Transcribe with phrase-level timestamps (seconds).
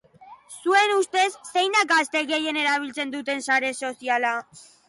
[0.63, 4.37] Zuen ustez, zein da gazteeek gehien erabiltzen dutens are soziala?